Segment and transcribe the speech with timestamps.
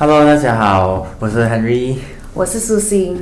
[0.00, 1.96] Hello，大家好，我是 Henry。
[2.32, 3.20] 我是苏欣。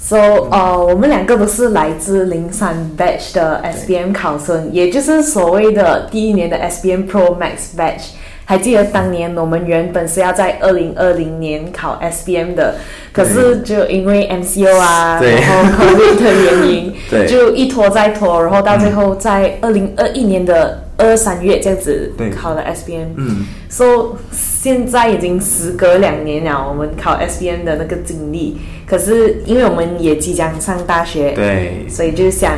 [0.00, 0.16] So，
[0.48, 8.10] 呃，我们两个都是来自零三 batch 的 SBM 考生，也就是所谓的第一年的 SBM Pro Max batch。
[8.44, 12.76] 还记得当年我们原本是要在二零二零年考 SBM 的，
[13.10, 16.94] 可是就因为 MCO 啊，然后 COVID 的原因，
[17.26, 23.06] 就一拖再拖，然后到最后在二零二一年的二三月这样子对考了 SBM。
[23.16, 23.46] 嗯，
[23.76, 32.52] So 现在已经时隔两年了，我们考 SBM 的那个经历，可是因为我们也即将上大学，对，所以就想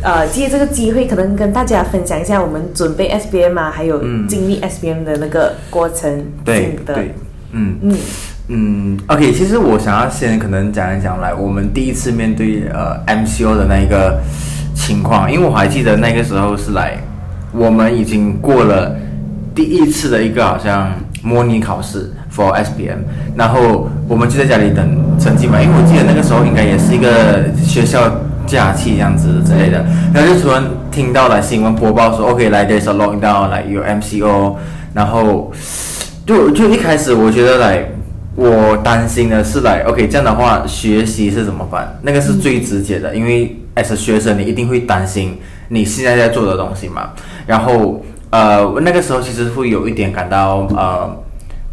[0.00, 4.28] 呃借这个机会，可能跟大家分享一下我们准备 SBM 啊，还有嗯。
[4.28, 7.14] 经历 SBM 的那个过程对对，
[7.50, 7.76] 嗯。
[7.82, 7.96] 嗯。
[8.46, 14.20] 嗯，OK，其实我想要先可能讲一讲来我们第一次面对呃 MCO 的那一个
[14.72, 16.96] 情况，因为我还记得那个时候是来
[17.52, 18.96] 我们已经过了
[19.60, 20.90] 第一次的一个好像
[21.22, 22.96] 模拟考试 for SBM，
[23.36, 28.10] 然后我们就在家里等成绩嘛，因为我记得那个时候应该也是一个学校
[28.46, 29.84] 假期这样子之类的，
[30.14, 34.54] 然后就突然听到了新闻播报说，OK，来 there's a lockdown，来有 MCO，
[34.94, 35.52] 然后
[36.24, 37.84] 就就一开始我觉得来。
[38.36, 41.98] 我担心的是来，OK，这样的话学习是怎么办？
[42.00, 45.36] 那个是最直接的，因为 as a 学生，你一定会担心
[45.68, 47.10] 你现在在做的东西嘛。
[47.44, 51.16] 然后呃，那个时候其实会有一点感到呃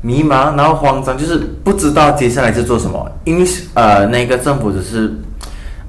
[0.01, 3.09] 迷茫，然后慌张，就是不知道接下来是做什么。
[3.23, 5.13] 因为呃，那个政府只是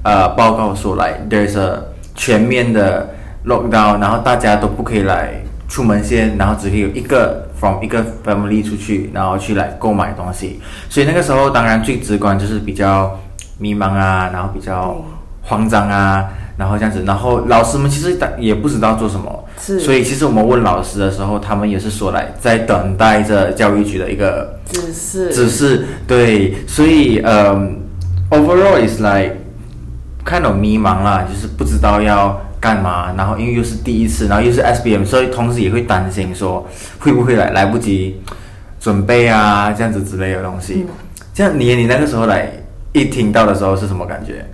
[0.03, 1.79] 呃报告说来，there's a
[2.15, 3.09] 全面的
[3.45, 5.33] lockdown，然后大家都不可以来
[5.67, 10.59] 出门先，然后只可以有一个 from 一个 family 出去，然后去来购买东西。
[10.89, 13.17] 所以那个时候当然最直观就是比较
[13.57, 14.95] 迷茫啊，然后比较
[15.41, 27.77] 慌张啊，然后这样子，然后老师们其实也不知道做什么，是所以其实我们问老师的时候，他们也是说来在等待着教育局的一个指示，指示对，所以嗯、
[28.31, 29.35] overall is like
[30.25, 36.67] kind of 迷茫啦，就是不知道要干嘛，然后因为又是第一次，然后又是 SBM，所以同时也会担心说
[36.97, 38.19] 会不会来来不及
[38.79, 40.85] 准备啊，这样子之类的东西。
[41.33, 42.51] 这样你你那个时候来
[42.93, 44.45] 一听到的时候是什么感觉？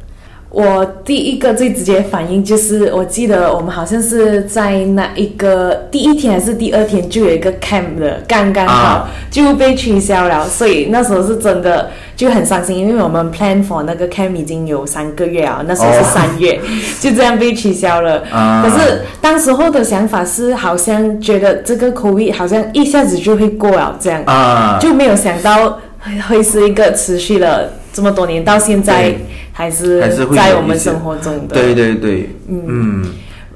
[0.56, 16.58] 我第一个最直接反应就是，我记得我们好像是在那一个第一天还是第二天就有一个 camp 的，刚刚好、啊就被取消了，所以那时候是真的就很伤心，因为我们 plan for 那个 camp 已经有三个月啊，那时候是哦三月，
[17.02, 18.24] 就这样被取消了。
[18.32, 24.24] 啊可是当时候的想法是，好像觉得这个 COVID 好像一下子就会过了，这样。
[24.26, 29.18] 啊，就没有想到会会是一个持续了这么多年，到现在对
[29.58, 30.00] 还是
[30.36, 31.56] 在我们生活中的。
[31.56, 33.04] 对对对，嗯。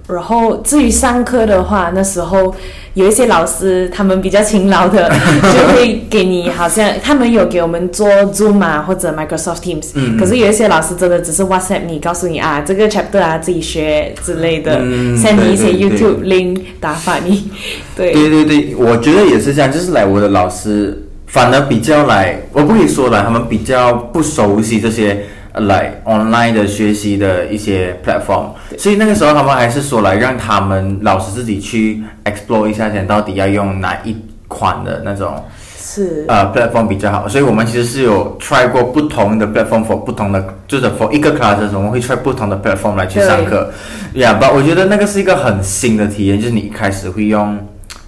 [0.07, 2.55] 然后至于上课的话，那时候
[2.95, 5.07] 有一些老师他们比较勤劳的，
[5.53, 16.23] 就会给你好像他们有给我们做 Zoom 啊或者 Microsoft Teams，、嗯可是有一些老师真的只是 WhatsApp 你，告诉你啊这个 chapter 啊自己学之类的、嗯 s e n d 你一些 YouTube
[16.23, 17.47] link 打发你，
[17.95, 18.11] 对。
[18.11, 28.47] 对对对，我觉得也是这样，就是来我的老师反而比较来，我不可以说了，他们比较不熟悉这些呃来 online 的学习的一些 platform，
[28.77, 34.15] 所以那个时候他们还是说来让他们老师自己去 explore 一下，先到底要用哪一
[34.47, 35.43] 款的那种
[35.77, 36.25] 是。
[36.27, 43.71] 呃 platform 比较好，所以我们其实是有 try 过不同的 platform for 不同的，就是 for 一个 classes 我们会 try 不同的 platform 来去上课。
[44.13, 47.57] 呀，yeah, 我觉得那个是一个很新的体验，就是你一开始会用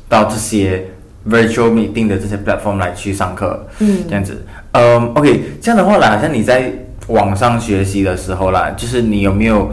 [0.08, 0.84] 到这些
[1.30, 4.00] virtual meeting 的这些 platform 来去上课，嗯。
[4.08, 4.44] 这样子。
[4.74, 6.72] 嗯，OK，这样的话啦，好像你在
[7.12, 9.70] 网上学习的时候啦，就是你有没有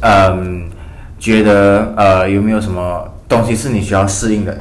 [0.00, 0.68] 嗯
[1.18, 4.58] 觉得呃有没有什么东西是你需要适应的？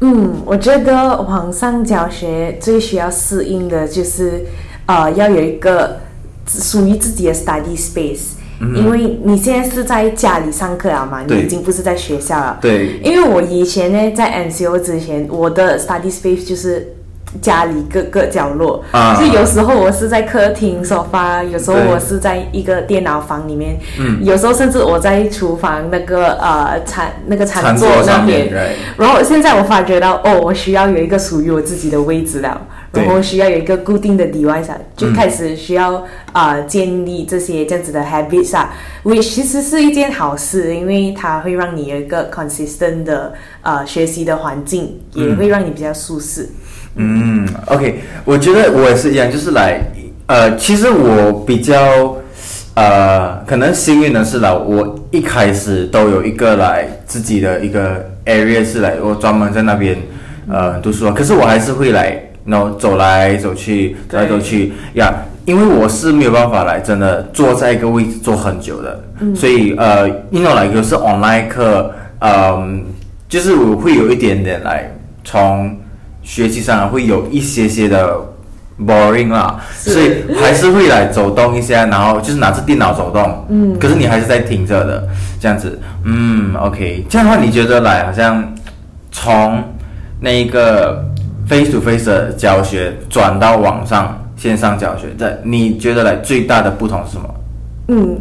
[0.00, 4.44] 嗯，我觉得网上教学最需要适应的就是，
[4.86, 6.00] 呃，要有一个
[6.46, 12.58] 属于自己的 study space，、因为你现在是在家里上课了嘛，你已经不是在学校了。
[12.60, 16.94] 对，因为我以前呢，在 MCO 之前，我的 study space 就是
[17.40, 19.16] 家里各个角落，啊。
[19.18, 24.24] 就有时候我是在客厅沙发，有时候我是在一个电脑房里面，嗯。
[24.24, 28.52] 有时候甚至我在厨房那个呃餐那个餐餐桌那边。
[28.96, 32.60] 然后现在我发觉到，哦，我需要有一个属于我自己的位置了，
[32.92, 35.94] 然后需要有一个固定的 device，啊就开始需要
[36.32, 38.74] 啊、呃建立这些这样子的 habits 啊
[39.04, 43.32] ，which 其实是一件好事，因为它会让你有一个 consistent 的
[43.62, 46.42] 呃学习的环境，也会让你比较舒适。
[46.42, 46.48] 嗯
[47.66, 49.80] ，OK，我觉得我也是一样，就是来，
[50.26, 52.16] 呃，其实我比较，
[52.74, 59.96] 呃，可能幸运的是来，我一开始都有一个来自己的一个 area 是来，我专门在那边
[60.48, 65.12] 呃读书啊，可是我还是会来然后走来走去，走来走去呀。
[65.44, 69.02] 因为我是没有办法来真的坐在一个位置坐很久的，
[69.34, 71.90] 所以呃，因为来有是 online 课，
[72.20, 72.84] 嗯，
[73.28, 74.88] 就是我会有一点点来
[75.24, 75.76] 从
[76.22, 78.16] 学习上会有一些些的
[78.78, 85.06] boring 啦，所以还是会来走动一下，然后就是拿着电脑走动，嗯，可是你还是在听着的，
[85.40, 88.42] 这样子，嗯，OK，这样的话你觉得来好像
[89.10, 89.62] 从
[90.20, 91.04] 那一个
[91.46, 97.34] face to face 的教学转到网上线上教学，这你觉得来最大的不同是什么？
[97.88, 98.18] 嗯，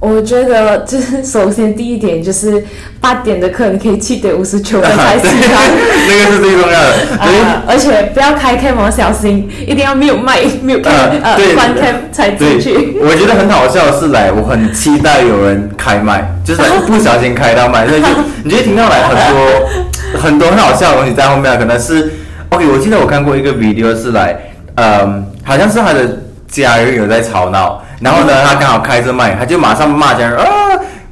[0.00, 2.64] 我觉得就是首先第一点就是
[3.00, 5.58] 八点的课你可以七点五十九分才起 对来。
[6.06, 7.40] 那个是最重要的，对。
[7.42, 12.96] 啊，而且不要开 cam 哦，小心，一定要没有麦， 没有 cam，呃关 cam 才进去。
[13.00, 18.06] 我觉得很好笑的是来，我很期待有人开麦，就是来不小心开到麦，所以就
[18.44, 22.12] 你就会听到来很多很多很好笑的东西在后面，可能是
[22.50, 22.64] OK。
[22.68, 24.38] 我记得我看过一个 video 是来，
[24.76, 30.46] 嗯，好像是他的家人有在吵闹，然后呢，他刚好开着麦，他就马上骂家人啊，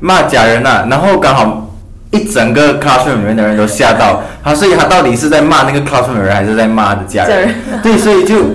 [0.01, 1.63] 骂家人呐、然后刚好。
[2.13, 7.53] 一整个 classroom 里面的人都吓到他，所以他到底是在骂那个 classroom 的人，还是在骂的家人？
[7.83, 8.55] 对，所以就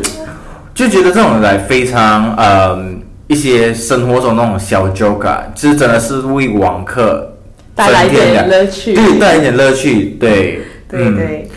[0.73, 2.79] 就觉得这种来非常呃
[3.27, 7.33] 一些生活中那种小 joke 啊，就是真的是为网课
[7.75, 8.95] 带来一点乐趣。
[8.95, 10.61] 对，带来一点乐趣，对，
[10.93, 11.49] 嗯对对，嗯，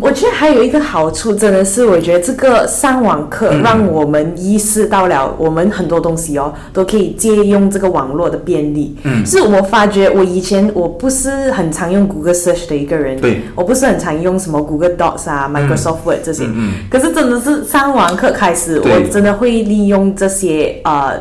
[0.00, 8.96] 我觉得还有一个好处，真的是我觉得这个上网课嗯让我们意识到了，我们很多东西哦都可以借用这个网络的便利。
[9.04, 16.44] 嗯是我发觉我以前我不是很常用 Google Search 的一个人，对，我不是很常用什么 Google Docs 啊、Microsoft Word 这些。
[16.44, 21.12] 嗯嗯可是真的是上网课开始，我真的会利用这些呃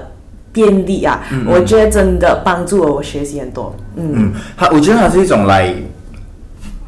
[0.54, 3.76] 便利啊，嗯我觉得真的帮助了我学习很多。
[3.98, 5.74] 嗯，嗯，它我觉得它是一种来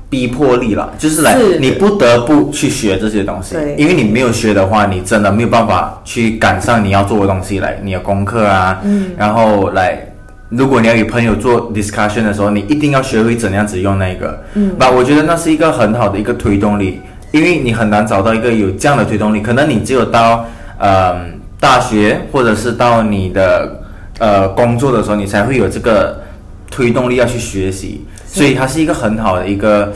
[0.09, 1.59] 逼迫力了，就是来是。
[1.59, 10.03] 你不得不去学这些东西，因为你没有学的话，你真的没有办法去赶上你要做的东西来，你的功课啊，嗯，然后来。
[10.49, 17.01] 如果你要与朋友做 discussion 的时候，你一定要学会怎样子用那个，嗯，那我觉得那是一个很好的一个推动力，
[17.31, 20.45] 因为你很难找到一个有这样的推动力，可能你只有到
[20.79, 21.17] 呃
[21.59, 23.83] 大学或者是到你的
[24.19, 26.23] 呃工作的时候，你才会有这个
[26.71, 29.91] 推动力要去学习，所以它是一个很好的一个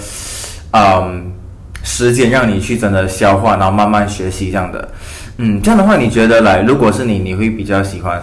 [0.72, 1.32] 嗯
[1.84, 4.88] 时间让你去真的消化，然后慢慢学习这样的。
[5.38, 8.22] 嗯，这样的话，你觉得来，如果是你，你会比较喜欢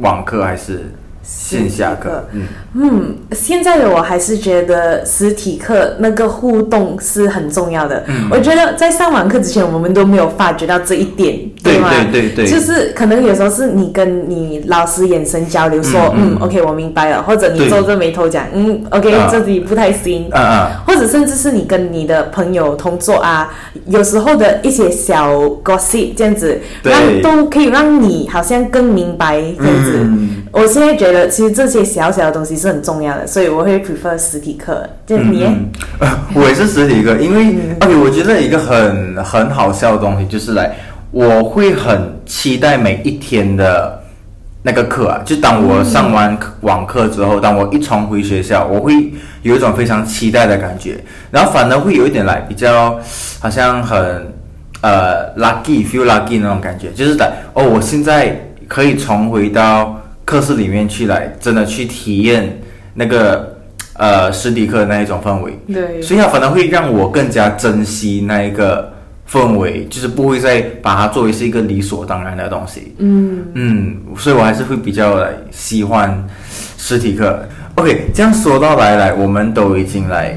[0.00, 0.92] 网课还是
[1.22, 2.24] 线下课？
[2.32, 8.04] 嗯，嗯，现在的我还是觉得实体课那个互动是很重要的。
[8.08, 11.90] 嗯我觉得在上网课之前，我们都没有发觉到这一点，对吗？
[12.12, 20.28] 对对对就是可能有时候是你跟你老师眼神交流说，嗯嗯嗯 o k 我明白了，或者你皱着眉头讲，嗯，OK，、啊这里不太行。
[20.32, 20.70] 嗯嗯。
[20.86, 23.52] 或者甚至是你跟你的朋友同桌啊，
[23.86, 25.34] 有时候的一些小
[25.64, 29.98] gossip 这样子，让都可以让你好像更明白这样子。
[30.02, 34.88] 嗯我现在觉得其实这些小小的东西是很重要的，所以我会 prefer 实体课。
[35.06, 35.68] 就你耶，嗯
[36.00, 40.74] 嗯 我也是实体课，因为、OK，我觉得一个很很好笑的东西就是来，
[41.16, 44.02] 我会很期待每一天的
[44.62, 48.92] 那个课啊，就当我上完网课之后，当我一重回学校，我会
[49.40, 53.00] 有一种非常期待的感觉，然后反而会有一点来比较
[53.40, 54.30] 好像很
[54.82, 58.38] 呃 lucky feel lucky 那种感觉，就是来哦，我现在
[58.68, 62.60] 可以重回到课室里面去来，真的去体验
[62.92, 63.56] 那个
[63.94, 65.58] 呃实体课的那一种氛围。
[65.72, 68.92] 对，所以它反而会让我更加珍惜那一个
[69.28, 72.94] 氛围，就是不会再把它作为是一个理所当然的东西。
[72.98, 76.24] 嗯嗯，所以我还是会比较来喜欢
[76.78, 77.44] 实体课。
[77.74, 80.34] OK，这样说到来来，我们都已经来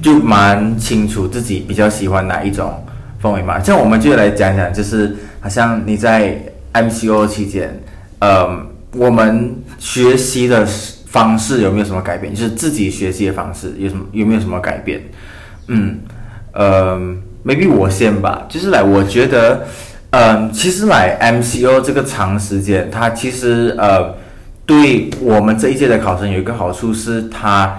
[0.00, 2.72] 就蛮清楚自己比较喜欢哪一种
[3.20, 3.58] 氛围嘛。
[3.58, 6.38] 这样我们就来讲讲，就是好像你在
[6.72, 7.80] MCO 期间，
[8.20, 8.48] 呃，
[8.92, 10.64] 我们学习的
[11.06, 12.32] 方式有没有什么改变？
[12.32, 15.00] 就是自己学习的方式有什么有没有什么改变？
[15.66, 15.98] 嗯，
[16.52, 17.00] 呃
[17.44, 19.66] ，maybe 我先吧，就是来，我觉得，
[20.10, 24.14] 嗯、其实来 MCO 这个长时间，它其实呃，
[24.66, 27.78] 对我们这一届的考生有一个好处是，它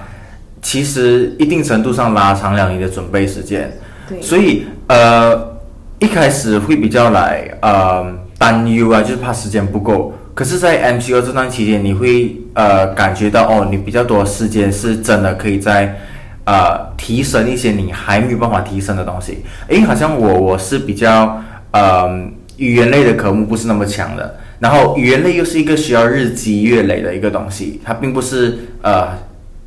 [0.61, 3.71] 其实一定程度上拉长了你的准备时间。
[4.09, 5.57] 对，所以呃，
[5.99, 8.05] 一开始会比较来呃
[8.37, 10.13] 担忧啊，就是怕时间不够。
[10.35, 15.95] 可是，在 MCO 这段期间，你会呃感觉到哦，你比较多时间是真的可以在
[16.45, 19.39] 呃提升一些你还没有办法提升的东西。
[19.67, 22.09] 诶，好像我我是比较呃
[22.57, 29.07] 语言类的科目不是那么强的，然后语言类又是一个需要日积月累的一个东西，它并不是呃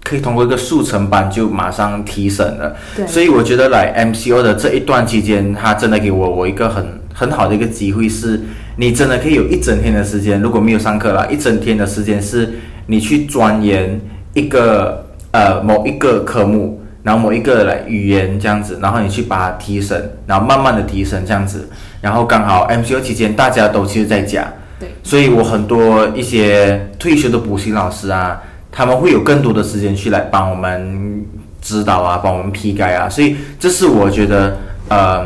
[0.05, 2.77] 可以通过一个速成班就马上提升了。
[2.95, 8.41] 对所以我觉得来 MCO 的这一段期间，它真的给我我一个很很好的一个机会，是
[8.77, 12.55] 你真的可以有一整天的时间，如果没有上课啦，一整天的时间是
[12.87, 14.01] 你去钻研
[14.35, 15.06] 一个
[15.37, 16.81] 呃某一个科目。
[17.07, 21.69] 然后某一个来语言这样子，然后你去把它提升，然后慢慢的提升这样子，
[22.01, 31.25] 然后刚好 MCO 期间大家都其实在家，对，所以我很多一些退休的补习老师啊，他们会有更多的时间去来帮我们
[31.63, 34.57] 指导啊，帮我们批改啊，所以这是我觉得，
[34.89, 35.25] 呃，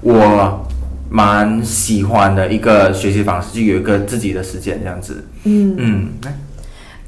[0.00, 0.66] 我
[1.08, 5.24] 蛮喜欢的一个学习方式，就有一个自己的时间这样子。
[5.44, 6.08] 嗯，嗯，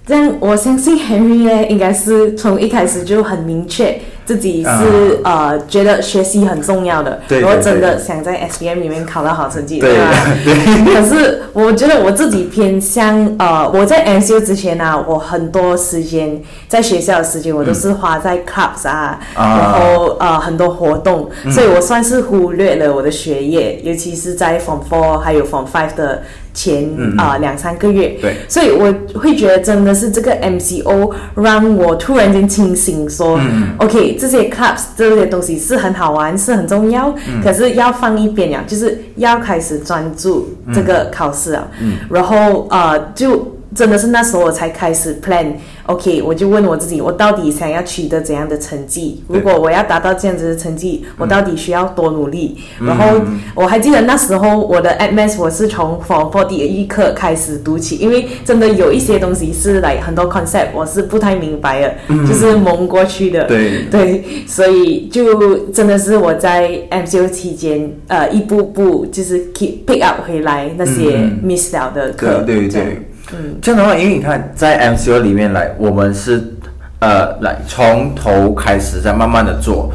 [0.06, 10.10] 这样我相信 Henry 呢，应该是从一开始就很明确自己是、呃觉得学习很重要的，啊对对然后真的想在 SBM 里面考到好成绩，对吧？
[10.44, 10.54] 对
[10.94, 26.22] 可是我觉得我自己偏向呃，我在 MCU 之前呢、我很多时间在学校的时间我都是花在 clubs 啊，啊然后呃很多活动，所以我算是忽略了我的学业，尤其是在 Form Four 还有 Form Five 的
[26.54, 26.84] 前
[27.18, 28.08] 啊、呃两三个月。
[28.20, 28.36] 对。
[28.48, 37.42] 所以我会觉得真的是这个 MCO 让我突然间清醒说，嗯 OK 这些 clubs 这些东西是很好玩，是很重要，嗯。
[37.42, 41.66] 可是要放一边了，就是要开始专注这个考试啊。
[41.80, 41.94] 嗯。
[42.10, 45.52] 然后呃，就真的是那时候我才开始 plan。
[45.86, 49.22] OK，我就问我自己，我到底想要取得怎样的成绩？
[49.26, 52.56] 如果我要达到这样子的成绩，我到底需要多努力？
[52.80, 53.20] 嗯然后
[53.54, 61.94] 我还记得那时候我的 Admas 我是从 Form Four 第一课开始读起，因为真的有一些东西是来很多 concept 我是不太明白的，
[62.26, 63.44] 就是蒙过去的。
[63.44, 72.44] 对对，所以就真的是我在 MCU 期间，呃，一步步就是 keep pick up 回来那些嗯 miss 了的课。
[72.46, 72.98] 对对对，
[73.32, 76.54] 嗯，这样的话，因为你看在 MCO 里面来，我们是
[77.00, 79.90] 呃来从头开始再慢慢的做，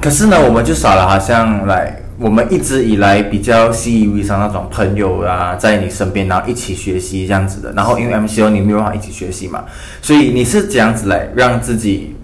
[0.00, 7.72] 可是呢，我们就少了好像来我们一直以来比较习以为常那种朋友啊，在你身边，然后一起学习这样子的。
[7.72, 9.64] 然后因为 MCO 你没有办法一起学习嘛，
[10.00, 12.16] 所以你是这样子来让自己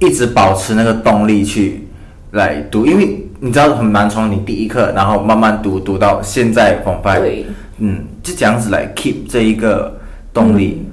[0.00, 1.86] 一直保持那个动力去
[2.32, 7.20] 来读，因为你知道很难从你第一课，然后慢慢读读到现在 Five。
[7.20, 7.46] 对，
[7.78, 9.95] 嗯，就这样子来 keep 这一个
[10.36, 10.86] 动力。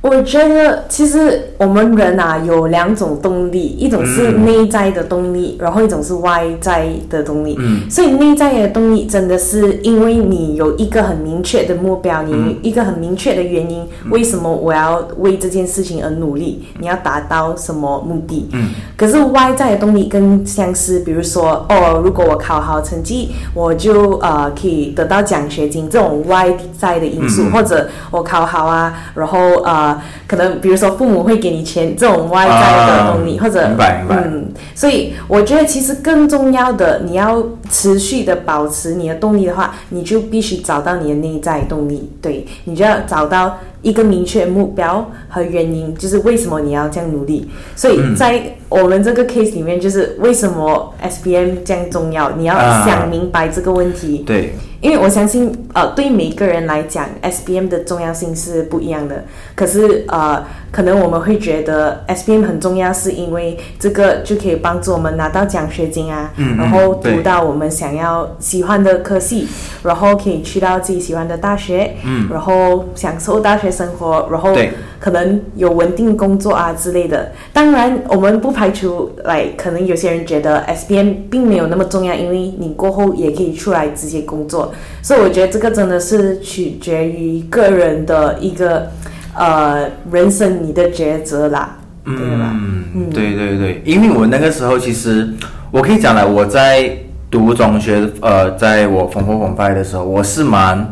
[0.00, 7.56] 我觉得其实我们人啊有两种动力，一种是嗯内在的动力，然后一种是外在的动力。
[7.58, 16.64] 嗯，所以内在的动力真的是因为你有一个很明确的目标，你有一个很明确的原因，为什么我要为这件事情而努力？
[16.78, 18.48] 你要达到什么目的？
[18.52, 34.22] 嗯，可是外在的动力更像是，比如说，哦，如果我考好成绩，我就呃可以得到奖学金这种外在的因素，嗯或者我考好啊，然后呃可能比如说父母会给你钱这种外在的动力，啊或者明白明白。
[34.24, 47.48] 嗯，所以我觉得其实更重要的，你要持续的保持你的动力的话，你就必须找到你的内在动力，对你就要找到一个明确目标和原因，就是为什么你要这样努力。
[47.74, 48.14] 所以嗯。
[48.16, 52.84] 在我们这个 case 里面，就是为什么 SBM 这样重要，你要啊。
[52.84, 54.24] 想明白这个问题。
[54.26, 59.24] 对，因为我相信，呃，对每个人来讲，SBM 的重要性是不一样的。
[59.54, 69.48] 可是，呃，可能我们会觉得 SBM 很重要，是因为这个就可以帮助我们拿到奖学金啊，然后读到我们想要喜欢的科系，
[69.82, 77.30] 然后可以去到自己喜欢的大学，嗯，然后享受大学生活，然后对可能有稳定工作啊之类的。
[77.52, 84.72] 当然，我们不排除，来可能有些人觉得 SBM 并没有那么重要，因为你过后也可以出来直接工作。
[85.02, 88.90] 所以我觉得这个真的是取决于个人的一个
[89.34, 92.56] 呃人生你的抉择啦，对吧？
[92.94, 95.28] 嗯，对对对，因为我那个时候其实
[95.70, 96.90] 我可以讲了，我在
[97.30, 100.88] 读中学，呃，在我缝缝缝派的时候，我是蛮，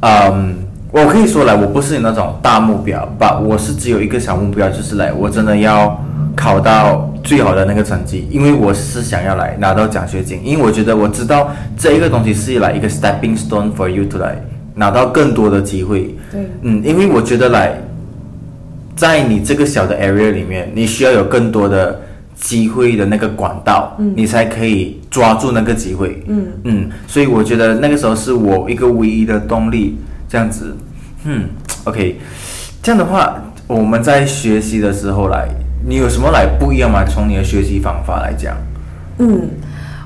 [0.00, 0.54] 嗯，
[0.90, 6.02] 我可以说来，我不是有那种大目标吧，我是只有一个小目标，就是来，我真的要
[6.34, 14.42] 考到最好的那个成绩，因为我是想要来拿到奖学金，因为我觉得我知道这一个东西是来一个 stepping stone for you to 来
[14.74, 17.78] 拿到更多的机会，对，嗯，因为我觉得来，
[18.96, 22.00] 在你这个小的 area 里面，你需要有更多的
[22.34, 24.12] 机会的那个管道，嗯。
[24.16, 26.22] 你才可以抓住那个机会。
[26.28, 26.46] 嗯。
[26.64, 30.76] 嗯，所以我觉得那个时候是我一个唯一的动力，这样子。
[31.24, 31.48] 嗯
[31.84, 32.20] ，OK，
[32.82, 35.48] 这样的话，我们在学习的时候来，
[35.84, 37.04] 你有什么来不一样吗？
[37.04, 38.56] 从你的学习方法来讲，
[39.18, 39.50] 嗯，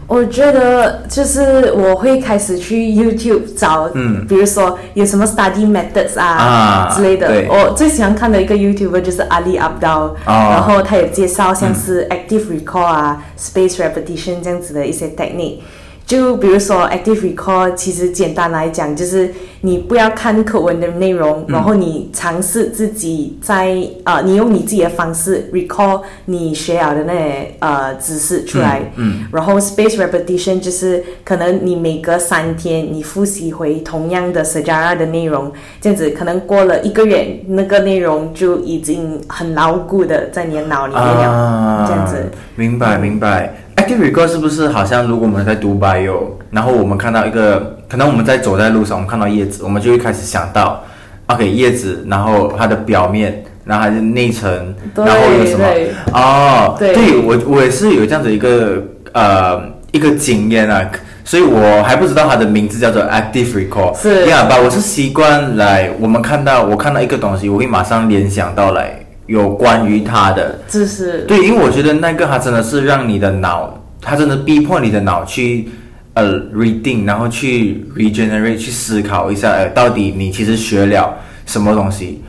[0.06, 7.48] 我觉得就是我会开始去 YouTube 找，嗯比如说有什么 study methods 啊啊之类的对。
[7.48, 15.58] 我最喜欢看的一个 YouTuber 就是 Ali Abdal，、然后他有介绍像是 active recall 啊、space repetition 这样子的一些 technique。
[16.06, 19.32] 就比如说 active recall，其实简单来讲就是
[19.62, 28.92] 你不要看课文的内容，然后你尝试自己在呃，你用你自己的方式 recall 你学了的那些呃知识出来。
[28.96, 42.30] 嗯然后 space repetition 就是可能你每隔三天你复习回同样的 sejarah 的内容，这样子可能过了一个月，那个内容就已经很牢固的在你的脑里面了，啊，这样子。
[42.56, 43.54] 明白明白。
[43.82, 46.20] Active recall 是不是好像如果我们在读 bio，
[46.52, 50.80] 然后我们看到一个，可能我们在走在路上，我们看到叶子，我们就会开始想到
[51.26, 55.66] ，OK 叶子，然后它的表面，然后还是内层，然后有什么？
[56.12, 58.80] 哦，对我我也是有这样子一个
[59.14, 59.60] 呃
[59.90, 60.88] 一个经验啊，
[61.24, 64.00] 所以我还不知道它的名字叫做 active recall。
[64.00, 69.01] 是呀吧，我是习惯来，我们看到我看到一个东西，我会马上联想到来
[69.32, 70.60] 有关于他的。
[70.68, 71.24] 知识。
[71.26, 75.68] 对，因为我觉得那个它真的是让你的脑，它真的逼迫你的脑去
[76.12, 82.22] 呃 reading，然后去 regenerate，去思考一下，呃，到底你其实学了什么东西。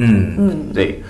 [0.00, 1.00] 嗯嗯，对，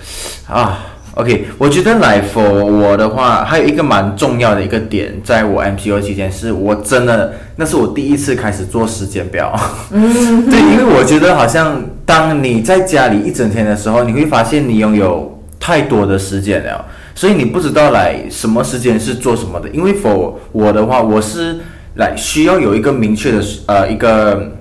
[0.47, 0.79] 啊
[1.15, 9.59] ，OK，我觉得来 for 我的话，还有一个蛮重要的一个点，在我 MCO 期间，是我真的那是我第一次开始做时间表。
[9.91, 19.67] 嗯， 对，因为我觉得好像当你在家里一整天的时候，你会发现你拥有太多的时间了，所以你不知道来什么时间是做什么的。
[19.69, 21.57] 因为 for 我的话，我是
[21.95, 24.51] 来需要有一个明确的呃一个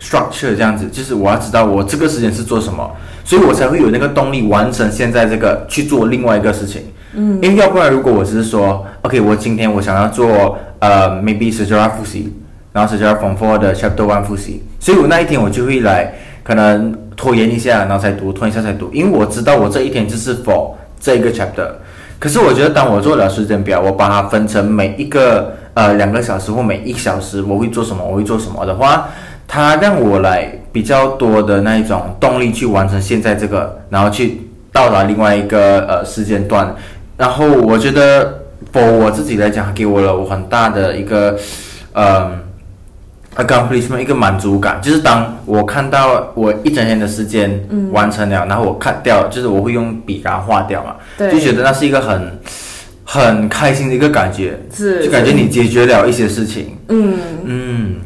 [0.00, 2.90] structure 这样子，就是我要知道我这个时间是做什么，
[3.24, 6.82] 所以我才会有那个动力完成现在这个去做另外一个事情。
[7.14, 12.32] 嗯，因为要不然如果我只是说，OK，我今天我想要做呃 maybe 十九二复习，
[12.72, 21.68] 然后十九二 Form Four 的 Chapter One 复习，所以我那一天我就会来可能拖延一下，然后才读，拖延一下才读，因为我知道我这一天就是 for 这个 chapter。
[22.18, 29.08] 可是我觉得，当我做了时间表，我把它分成每一个呃两个小时或每一小时，我会做什么，我会做什么的话，
[29.46, 34.40] 它让我来比较多的那一种动力去完成现在这个，然后去
[34.72, 36.74] 到达另外一个呃时间段。
[37.16, 38.40] 然后我觉得
[38.72, 41.38] ，for 我自己来讲，给我了我很大的一个
[41.92, 42.32] 呃
[43.36, 51.30] accomplishment 一个满足感，就是当我看到我一整天的时间完成了，然后我看掉，就是我会用笔给它画掉嘛，对。
[51.30, 52.38] 就觉得那是一个很
[53.04, 57.96] 很开心的一个感觉，是就感觉你解决了一些事情，嗯，嗯，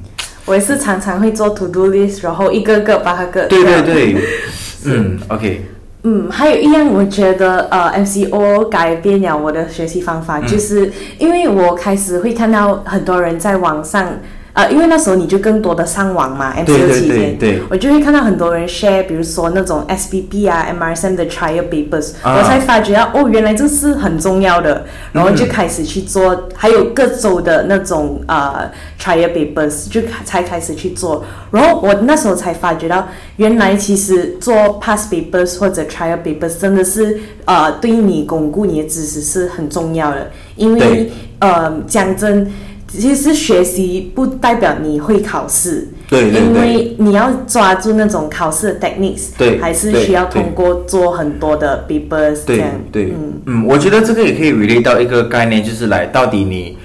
[0.44, 4.16] 我也是常常会做 to do list，然后一个个把它个对对对，
[4.86, 5.66] 嗯，OK，
[6.04, 10.46] 嗯，还有一样，我觉得呃，MCO 改变了我的学习方法，嗯。
[10.46, 14.08] 就是因为我开始会看到很多人在网上，
[14.56, 22.38] 呃，因为那时候你就更多的上网嘛，MCO 对对期间，我就会看到很多人 share，比如说那种 SBP 啊、MRSM 的 trial papers，、啊。
[22.38, 42.50] 我才发觉到哦，原来这是很重要的，然后就开始去做，还有各州的那种呃 trial papers，就才开始去做，然后我那时候才发觉到，原来其实做 past papers 或者 trial papers 真的是呃对你巩固你的知识是很重要的，因为呃讲真。
[42.88, 52.70] 其实学习不代表你会考试，对对对因为你要抓住那种考试的 techniques，对还是需要通过做很多的 papers 这对样。
[52.92, 56.79] 对，嗯，嗯我觉得这个也可以 relate 到一个概念，就是来到底你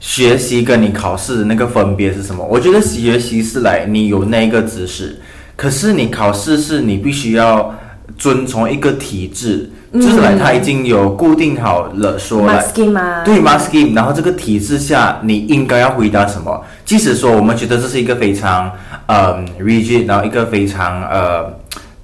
[0.00, 2.46] 学习跟你考试的那个分别是什么？
[2.48, 5.16] 我觉得学习是来你有那个知识，
[5.56, 7.74] 可是你考试是你必须要
[8.16, 16.62] 遵从一个体制，就是来他已经有固定好了说来 masking 嘛，对 m a s k i n 然后这个体制下，你应该要回答什么？
[16.84, 18.70] 即使说我们觉得这是一个非常
[19.06, 21.50] 呃 rigid，然后一个非常呃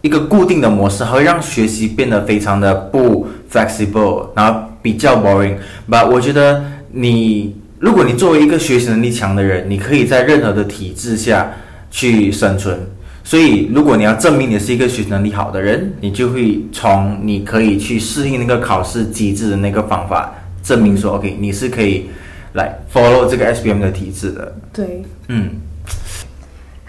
[0.01, 5.57] 一个固定的模式，还会让学习变得非常的不 flexible，然后比较 boring。
[5.89, 11.53] But 我觉得你如果你作为一个学习能力强的人，你可以在任何的体制下
[11.91, 12.79] 去生存。
[13.27, 22.05] 所以，如果你要证明你是一个学习能力好的人，你就会从你可以去适应那个考试机制的那个方法，证明说，OK，你是可以
[22.53, 24.55] 来 follow 这个 SBM 的体制的。
[24.75, 25.03] 对。
[25.29, 25.49] 嗯，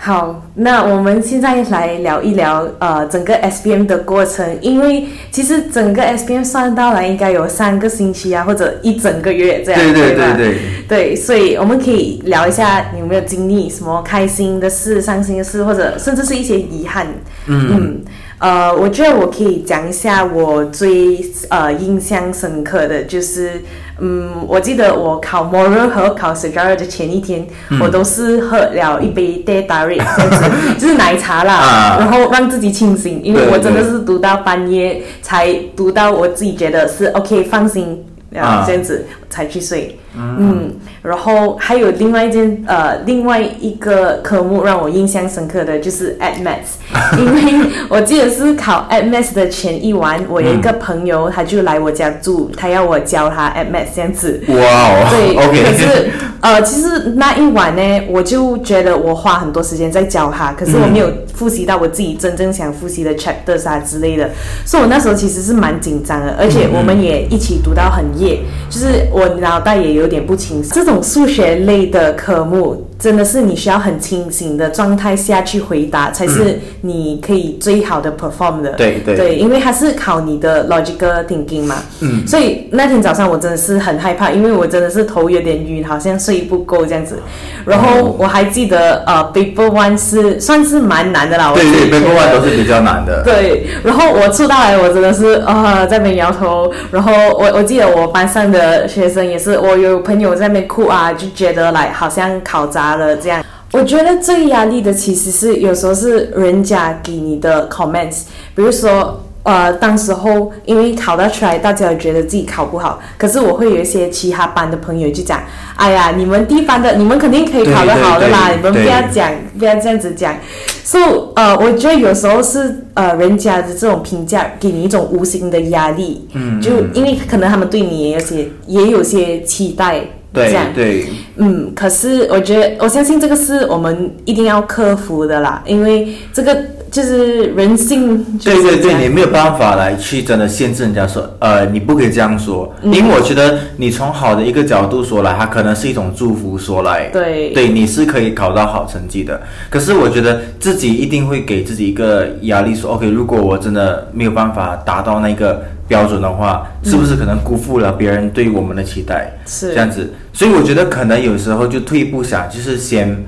[0.05, 10.35] 好，那我们现在来聊一聊呃整个 SBM 的过程，因为其实整个 SBM 算到来应该有三个星期啊，或者一整个月这样，对对吧？
[10.37, 17.07] 对对，对，所以我们可以聊一下你有没有经历什么开心的事、伤心的事，或者甚至是一些遗憾。
[17.47, 18.03] 嗯
[18.37, 23.63] 呃，我觉得我可以讲一下我最呃印象深刻的就是
[23.99, 27.47] 嗯，我记得我考 moral 和考 s e g a r 的前一天，
[27.79, 30.45] 我都是喝了一杯 d a d a r i 这样子，
[30.77, 31.97] 就是奶茶啦，啊。
[31.99, 38.03] 然后让自己清醒，因为我真的是读到半夜才读到我自己觉得是 OK 放心。
[38.35, 40.71] 啊啊，这样子才去睡，嗯，
[41.01, 46.79] 然后还有另外一件呃，另外一个科目让我印象深刻的就是 at maths，
[47.19, 64.29] 因为我记得是考 at maths 的前一晚，我有一个朋友他就来我家住，他要我教他 at maths 这样子，哇哦，对 OK，可是呃，其实那一晚呢，我就觉得我花很多时间在教他，可是我没有复习到我自己真正想复习的 chapters 啊之类的，
[64.65, 70.61] 所以我那时候其实是蛮紧张的，而且我们也一起读到很夜，就是我脑袋也有点不清。
[70.63, 78.71] 这种数学类的科目，真的是你需要很清醒的状态下去回答，才是你可以最好的 perform 的。
[78.71, 81.75] 对对对，因为它是考你的 logical thinking 嘛。
[81.99, 82.25] 嗯。
[82.25, 87.19] 所以那天早上我真的是很害怕，因为我真的是头有点晕，好像睡不够这样子。
[87.65, 91.51] 然后我还记得呃，paper one 是算是蛮难的啦。
[91.51, 93.21] 我对对，paper one 都是比较难的。
[93.23, 96.71] 对，然后我出到来，我真的是啊、在那边摇头。
[96.91, 103.43] 然后我我记得我班上的学生也是，我有朋友在那边哭啊，就觉得来好像考砸了这样。
[103.71, 108.23] 我觉得最压力的其实是有时候是人家给你的 comments，
[108.55, 109.21] 比如说。
[109.45, 115.39] 呃，当时候因为考到出来，大家也觉得自己考不好，可是我会有一些其他班的朋友就讲，
[115.75, 120.35] 哎呀，你们地方的，你们肯定可以考得好的啦，你们不要讲，不要这样子讲。
[120.83, 130.01] So，呃，我觉得有时候是呃，人家的这种评价给你一种无形的压力，嗯，就因为可能他们对你也有些也有些期待，
[130.35, 131.05] 对，对，
[131.37, 136.55] 嗯，可是我觉得我相信这个是我们一定要克服的啦，因为这个
[136.95, 142.93] 就是人性就是对对对，你没有办法来去真的限制人家说，呃，你不可以这样说，嗯。
[142.93, 147.49] 因为我觉得你从好的一个角度说来，它可能是一种祝福说来，对。
[147.49, 149.41] 对，你是可以考到好成绩的。
[149.69, 159.37] 可是我觉得自己一定会给自己一个压力说，OK，如果我真的没有办法达到那个标准的话，是不是可能辜负了别人对我们的期待？
[159.45, 159.73] 是。
[159.73, 163.21] 这样子，所以我觉得可能有时候就退一步想，就是先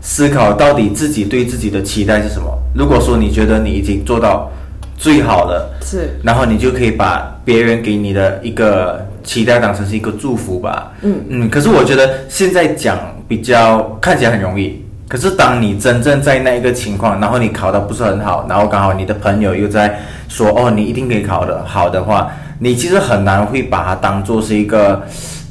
[0.00, 2.46] 思考到底自己对自己的期待是什么。
[2.74, 4.50] 如果说你觉得你已经做到
[4.96, 10.92] 最好了，是然后你就可以把别人给你的一个期待当成是一个祝福吧。
[11.02, 25.02] 嗯嗯，可是我觉得现在讲比较看起来很容易，可是当你真正在那一个情况，然后你考的不是很好，然后刚好你的朋友又在说哦你一定可以考的好的话，你其实很难会把它当做是一个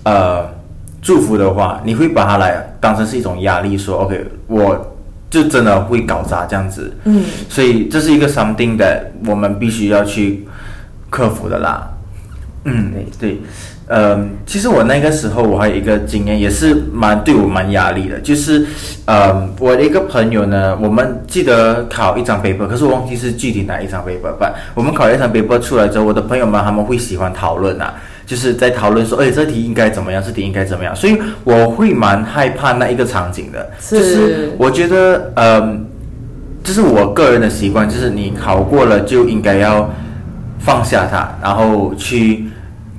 [0.04, 0.48] 呃
[1.02, 4.96] 祝福的话，你会把它来当成是一种压力，说 OK 我
[5.30, 6.92] 就真的会搞砸这样子。
[7.04, 10.48] 嗯，所以这是一个 something that 我们必须要去
[11.10, 11.88] 克服的啦。
[12.66, 13.40] 嗯，对，
[13.88, 18.68] 呃，其实我那个时候我还有一个经验，也是蛮对我蛮压力的，就是，
[19.06, 24.54] 呃，我的一个朋友呢，我们记得考一张 paper，可是我忘记是具体哪一张 paper 吧。
[24.76, 27.94] 我们考一张 paper 出来之后，我的朋友们他们会喜欢讨论啊，
[28.30, 35.84] 就是在讨论说，哎，这题应该怎么样，这题应该怎么样，所以我会蛮害怕那一个场景的，是就是我觉得，嗯、
[36.64, 39.90] 这是我个人的习惯，就是你考过了就应该要
[40.60, 42.46] 放下它，然后去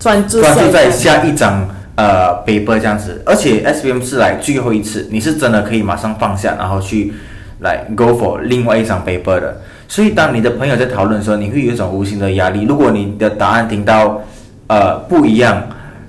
[0.01, 1.65] 专注专注在下下一张
[1.95, 3.23] 呃 paper 这样子。
[3.25, 7.13] 而且 SBM 是来最后一次，你是真的可以马上放下，然后去
[7.61, 9.61] 来 go for 另外一张 paper 的。
[9.87, 12.65] 所以当你的朋友在讨论的时候，你会有一种无形的压力。
[12.65, 14.21] 如果你的答案听到
[14.71, 15.61] 呃不一样，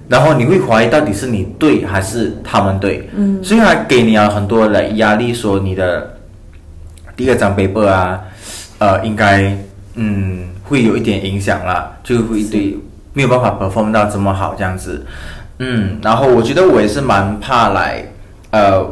[0.08, 3.10] 然后你会怀疑到底是你对还是他们对。
[3.16, 6.16] 嗯，所以他给你啊很多的压力，说你的
[7.16, 8.22] 第二张 paper 啊，
[8.78, 9.58] 呃，应该
[9.96, 12.78] 嗯会有一点影响啦，就会对
[13.14, 15.04] 没有办法 perform 到这么好这样子。
[15.58, 18.04] 嗯，然后我觉得我也是蛮怕来，
[18.52, 18.86] 呃，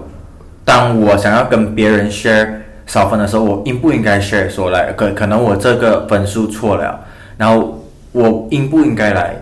[0.66, 2.48] 当我想要跟别人 share
[2.88, 7.00] 少分的时候，我应不应该 share 说来可可能我这个分数错了，
[7.38, 9.36] 然后我应不应该来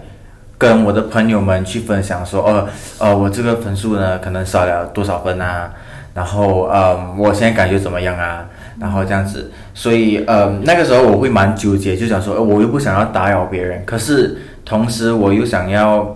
[0.57, 2.67] 跟我的朋友们去分享说，呃
[2.99, 5.71] 呃，我这个分数呢可能少了多少分啊，
[6.13, 8.45] 然后呃，我现在感觉怎么样啊？
[8.79, 16.15] 然后这样子，所以呃那个时候我会蛮纠结，就想说，呃我又不想要打扰别人，可是同时我又想要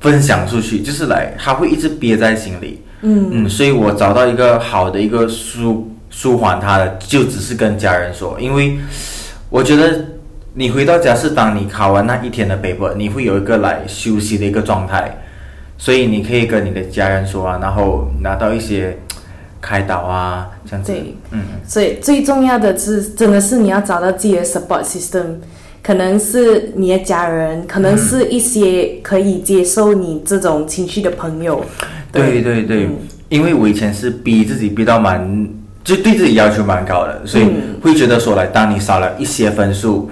[0.00, 8.78] 分享出去，就是来他会一直憋在心里，嗯嗯，所以我找到一个好的一个舒舒缓他的，就只是跟家人说，因为
[9.48, 10.04] 我觉得
[10.58, 15.14] 你回到家是当你考完那一天的 paper，你会有一个来休息的一个状态，
[15.76, 18.96] 所以你可以跟你的家人说啊，然后拿到一些
[19.60, 25.24] 开导啊，这样子，对，嗯，所以最重要的是，真的是你要找到自己的 support system，
[25.82, 31.62] 可能是你的家人，可能是一些可以接受你这种情绪的朋友。
[32.10, 32.96] 对对对，嗯。
[33.28, 35.46] 因为我以前是逼自己逼到蛮，
[35.84, 37.78] 就对自己要求蛮高的，所以嗯。
[37.82, 40.08] 会觉得说，来，当你少了一些分数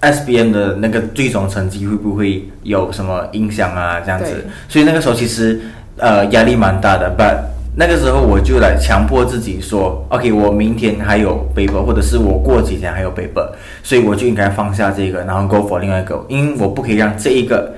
[0.00, 4.00] ，SBM 的那个最终成绩会不会有什么影响啊？
[4.00, 5.60] 这样子，所以那个时候其实
[5.96, 7.36] 呃压力蛮大的，but
[7.76, 13.48] 那个时候我就来强迫自己说，OK，我明天还有 paper，或者是我过几天还有 paper，
[13.82, 17.72] 所以我就应该放下这个，然后 go for 另外一个，因为我不可以让这一个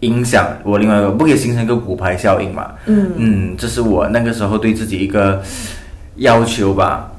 [0.00, 2.72] 影响我另外一个，不可以形成一个骨牌效应嘛。
[2.86, 5.42] 嗯嗯，这是我那个时候对自己一个
[6.16, 7.10] 要求吧。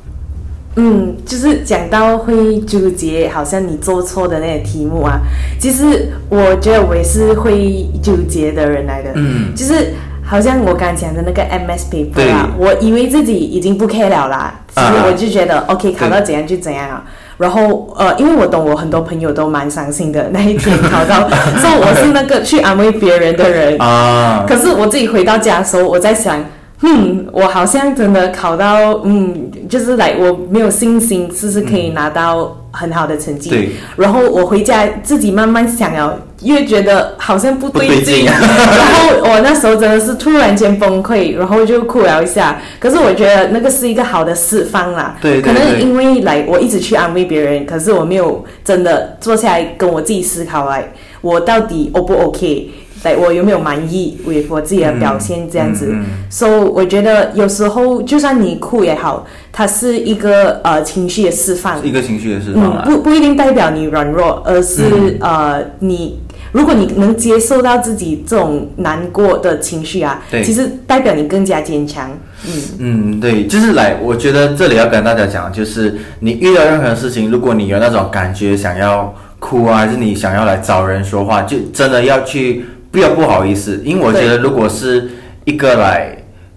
[0.75, 5.19] 嗯，就是讲到会纠结，好像你做错的那些题目啊，
[5.59, 9.11] 其实我觉得我也是会纠结的人来的。
[9.15, 9.53] 嗯。
[9.55, 17.03] 就是好像我刚讲的那个 MS paper 啊，我以为自己已经不 care 了啦，其实啊我就觉得 OK 考到怎样就怎样啊。
[17.37, 23.75] 然后呃，因为我懂，我很多朋友都蛮伤心的那一天考到， 所以我是那个去安慰别人的人。
[23.81, 26.39] 啊，可是我自己回到家的时候，我在想，
[26.83, 33.49] 嗯，我好像真的考到，嗯，就是来我没有信心，是不是可以拿到很好的成绩？
[33.51, 33.69] 对。
[33.97, 42.59] 然后我回家自己慢慢想了，越觉得好像不对劲 然后我那时候真的是突然间崩溃，然后就哭了一下。
[42.79, 45.15] 可是我觉得那个是一个好的释放啦。
[45.21, 50.91] 对对可能因为来我一直去安慰别人，可是我没有真的坐下来跟我自己思考来，
[51.21, 52.71] 我到底 O 不 OK？
[53.03, 55.87] 来，我有没有满意为我自己的表现这样子？
[55.89, 62.83] 嗯嗯所以、我觉得有时候就算你哭也好，它是一个呃情绪的释放是，一个情绪的释放。
[62.83, 66.19] 不不一定代表你软弱，而是、嗯呃你。
[66.53, 72.11] 如果你能接受到自己这种难过的情绪啊，对其实代表你更加坚强。
[72.45, 85.09] 嗯，嗯，对，就是来，我觉得这里要跟大家讲，就是你遇到任何事情，如果你有那种感觉想要哭啊，还是你想要来找人说话，就真的要去，不要不好意思，因为我觉得如果是
[85.45, 86.15] 一个来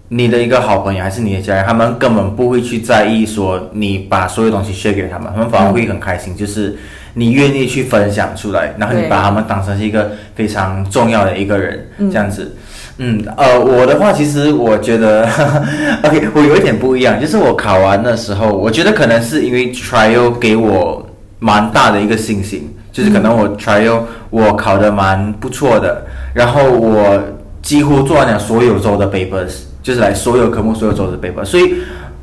[0.09, 6.75] 你的一个好朋友还是你的家人，他们根本不会去在意说你把所有东西 share 给他们，他们反而会很开心，就是
[7.13, 12.55] 你愿意去分享出来，然后你把他们当成是一个非常重要的一个人，这样子。
[12.97, 15.27] 嗯，呃，我的话其实我觉得，
[16.03, 21.05] OK，我有一点不一样，就是我考完的时候，我觉得可能是因为 trial 给我
[21.39, 27.19] 蛮大的一个信心，就是可能我 trial 我考的蛮不错的，然后我
[27.63, 31.77] 几乎做完了所有周的 papers，就是来所有科目所有周的 paper，所以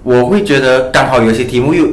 [0.04, 1.86] 我会觉得刚好有些题目又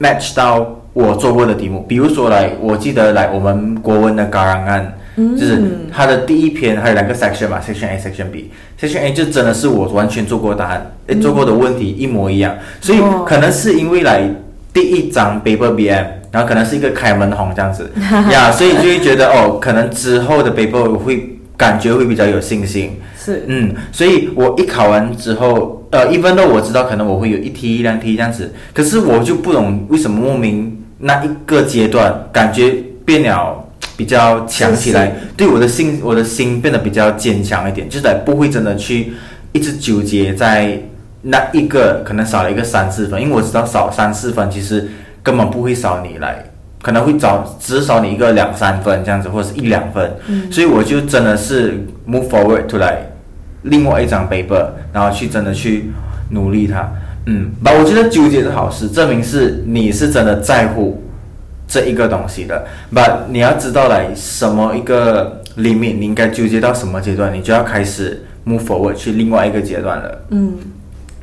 [0.00, 4.98] match 到我做过的题目，比如说来，我记得来我们国文的高 rangan 案。
[5.16, 5.58] 就是
[5.90, 8.50] 它的第一篇还有两个 section 嘛，section A、section B。
[8.78, 13.24] section A 就真的是我完全做过的答案，诶，做过的问题一模一样，所以哦。
[13.26, 14.28] 可能是因为来
[14.74, 17.90] 第一张 paper BM，然后可能是一个开门红这样子。
[18.30, 22.98] 呀，所以就会觉得哦，可能之后的 paper 我会感觉会比较有信心。
[23.18, 33.64] 是，嗯，所以我一考完之后，呃，一分都我知道可能我会有一题两题这样子，可是我就不懂为什么莫名那一个阶段感觉变了
[33.96, 39.12] 比较强起来，对我的心我的心变得比较坚强一点，就是不会真的去
[39.52, 40.78] 一直纠结在
[41.22, 44.88] 那一个可能少了一个三四分，因为我知道少三四分其实
[45.22, 46.44] 根本不会少你来。
[46.86, 50.08] 可能会找只少你一个两三分这样子，或者是一两分，
[50.52, 52.98] 所以我就真的是 move forward to 来
[53.62, 55.90] 另外一张 paper，然后去真的去
[56.30, 56.88] 努力它。
[57.24, 61.02] 嗯，把我觉得纠结是好事，证明是你是真的在乎
[61.66, 62.64] 这一个东西的。
[62.94, 70.20] but 你要知道来什么一个 limit，你应该纠结到什么阶段，你就要开始 move forward 去另外一个阶段了。
[70.30, 70.54] 嗯，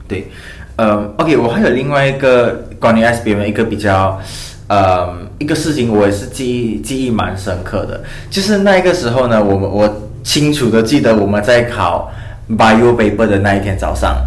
[0.09, 0.27] 对，
[0.75, 4.19] 呃，OK，我还有另外一个关于 SBM 的一个比较，
[4.67, 12.11] 呃，一个事情我也是记忆记忆蛮深刻的，就是那个时候呢，我们我清楚的记得我们在考
[12.49, 14.17] Bio paper 的那一天早上，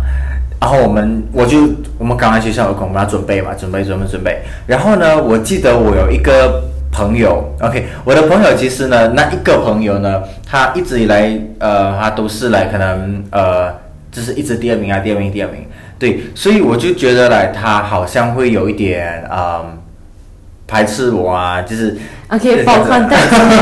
[0.61, 1.59] 然后我们我就
[1.99, 6.63] 我们刚来学校有空，我们要准备嘛，准备准备准备，然后呢，我记得我有一个。
[6.93, 13.71] 朋友，OK，我的朋友其实呢，那一个朋友呢，他一直以来，呃，他都是来可能，呃，
[14.11, 15.67] 就是一直第二名啊，第二名，第二名，
[15.99, 19.77] 对，所以我就觉得来，他好像会有一点，嗯，
[20.67, 21.97] 排斥我啊，就是
[22.29, 23.17] ，OK，包括带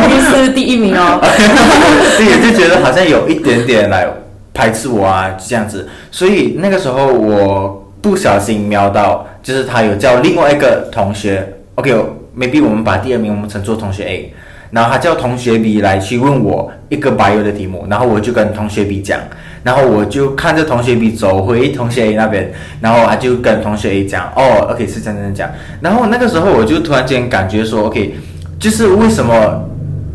[0.09, 1.21] 律是第一名哦。
[2.17, 4.07] 所以，就觉得好像有一点点来
[4.53, 14.33] 排斥我啊，这样子，所以那个时候我不小心瞄到，就是他有叫另外一个同学，OK，maybe、我们把第二名我们称作同学 A，
[14.71, 19.21] 然后他叫同学 B 来去问我一个 bio 的题目，然后我就跟同学 B 讲，
[19.65, 25.51] 然后我就看着同学 B 走回同学 A 那边，然后他就跟同学 A 讲，哦，OK 是这样这样讲，
[25.81, 28.15] 然后那个时候我就突然间感觉说，OK。
[28.57, 29.69] 就是为什么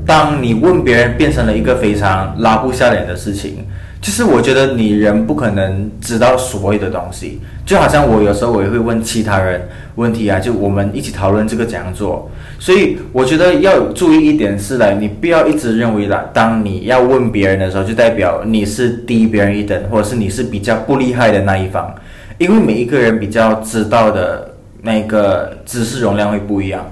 [0.07, 3.63] 当你问别人变成了一个非常拉不下脸的事情，
[4.01, 12.31] 就是我觉得你人不可能知道所有的东西，就好像我有时候我也会问其他人问题啊，就我们一起讨论这个怎样做。
[12.57, 21.93] 所以我觉得要注意一点是来，你不要一直认为啦，当你要问别人的时候，就代表你是低别人一等，或者是你是比较不厉害的那一方，
[22.37, 26.89] 因为每一个人比较知道的那个知识容量会不一样。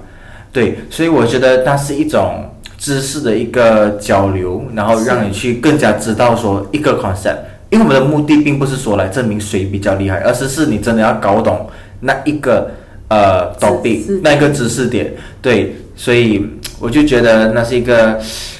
[0.52, 2.44] 对，所以我觉得它是一种
[2.78, 7.38] 知识的一个交流，然后让你去更加知道说一个 concept。
[7.70, 11.68] 因为我们的目的并不是说来证明谁比较厉害，而是是你真的要搞懂
[12.00, 12.72] 那一个
[13.10, 15.14] 呃 topic 那一个知识点。
[15.42, 16.48] 对，所以
[16.80, 18.18] 我就觉得那是一个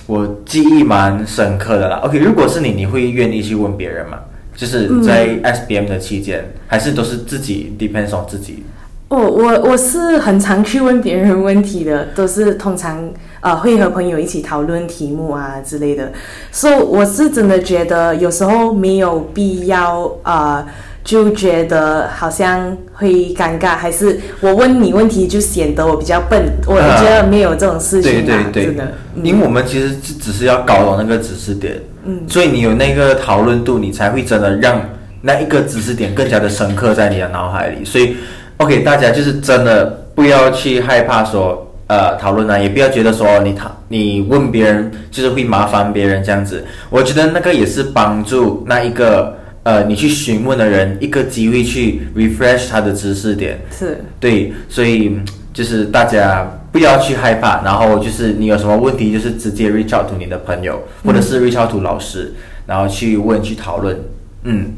[0.08, 2.02] 我记忆蛮深刻的啦。
[2.04, 4.20] OK，如果是你，你会愿意去问别人吗？
[4.56, 8.64] 就是在 SBM 的期间，还是都是自己 depends on 自己？
[9.10, 13.10] 哦，我我是很常去问别人问题的，都是通常
[13.42, 16.12] 呃会和朋友一起讨论题目啊之类的，
[16.52, 20.66] 所以我是真的觉得有时候没有必要啊，
[21.04, 28.92] 就觉得好像会尴尬，还是我问你问题就显得我比较笨，我觉得没有这种事情啊，真的，
[29.24, 34.82] 因为我们其实只只是要搞懂那个知识点，嗯，所以你有那个讨论度，你才会真的让
[35.22, 38.16] 那一个知识点更加的深刻在你的脑海里，所以。
[38.60, 46.64] OK，大家就是真的不要去害怕说呃讨论啊，也不要觉得说你讨你问别人就是会麻烦别人这样子。
[46.90, 53.58] 我觉得那个也是帮助那一个呃你去询问的人一个机会去 refresh 他的知识点。
[53.72, 55.18] 是，对，所以
[55.54, 62.34] 就是大家不要去害怕，然后就是你有什么问题就是直接 reach out to 你的朋友，或者是 reach out to 老师，
[62.66, 63.98] 然后去问去讨论。
[64.44, 64.74] 嗯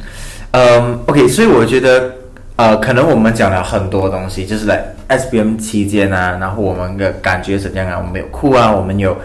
[0.52, 2.19] 嗯，OK，所以我觉得。
[2.60, 7.98] 呃，可能我们讲了很多东西，就是在 SBM 期间啊，然后我们的感觉怎样啊？
[7.98, 9.16] 我们有哭啊，我们有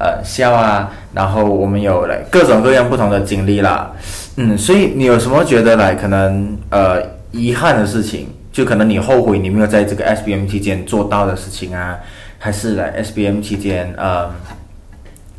[0.00, 3.92] 呃笑啊，然后我们有来各种各样不同的经历啦。
[4.38, 7.00] 嗯，所以你有什么觉得来可能呃
[7.30, 8.26] 遗憾的事情？
[8.50, 11.96] 就可能你后悔你没有在这个 SBM 期间做到的事情啊，
[12.40, 14.28] 还是来 SBM 期间呃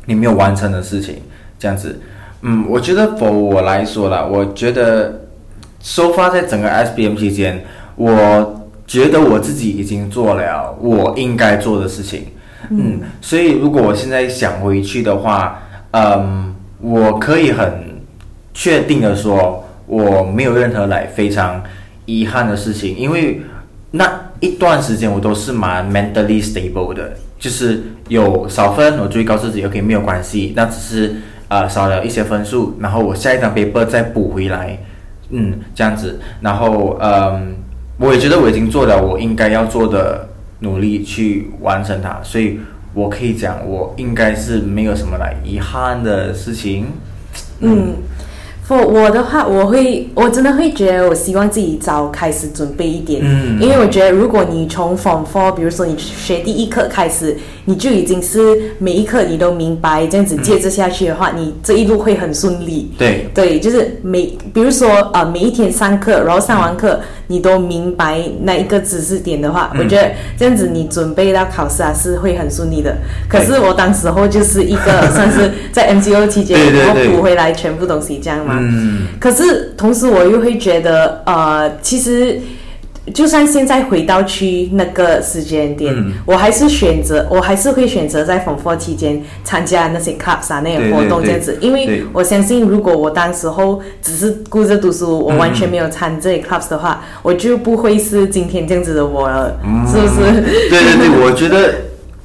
[0.06, 1.16] 你没有完成的事情？
[1.58, 2.00] 这样子，
[2.40, 5.20] 嗯，我觉得 for 我来说啦，我觉得。
[5.82, 7.62] 收发在整个 SBM 期间，
[7.96, 12.26] 我觉得我自己已经做了我应该做的事情，
[12.70, 18.00] 嗯，所以如果我现在想回去的话，嗯，我可以很
[18.54, 21.62] 确定的说，我没有任何来非常
[22.06, 23.40] 遗憾的事情，因为
[23.90, 24.08] 那
[24.40, 31.16] 一段时间我都是蛮 mentally stable 的，就是有少分，我注意告诉自己 OK 没有关系，那只是
[31.48, 34.78] 呃少了一些分数，然后我下一张 paper 再补回来。
[35.32, 37.54] 嗯，这样子，然后嗯，
[37.98, 40.28] 我也觉得我已经做了我应该要做的
[40.60, 42.60] 努力去完成它，所以
[42.94, 46.86] 我可以讲，我应该是没有什么来遗憾的事情。
[47.60, 47.94] 嗯。
[48.68, 58.40] 我我的话，我会我真的会觉得，我希望自己早开始准备一点，嗯，因为我觉得，如果你从 Form Four，比如说你学第一课开始，你就已经是
[58.78, 62.90] 每一课你都明白，这样子接着下去的话，你这一路会很顺利。
[62.98, 67.00] 对对，就是每比如说呃，每一天上课，然后上完课。
[67.28, 72.94] 你都明白那一个知识点的话，我觉得这样子你准备到考试啊是会很顺利的。
[73.26, 78.60] 可是我当时候就是一个算是在 MCO 期间然后补回来全部东西这样嘛。
[79.18, 82.38] 可是同时我又会觉得呃，其实。
[83.12, 85.92] 就算现在回到去那个时间点，
[86.24, 100.40] 我还是选择，我还是会选择在 Form Four 期间参加那些 clubs 啊那些活动这样子，因为我相信，如果我当时候只是顾着读书，我完全没有参这些 clubs 的话，我就不会是今天这样子的我了，是不是？
[100.70, 101.74] 对对对，我觉得，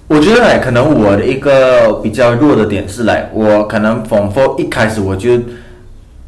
[0.07, 5.39] 我觉得哎，可能我的一个比较弱的点是来，我可能 Form Four 一开始我就